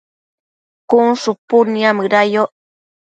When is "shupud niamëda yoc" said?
1.21-2.49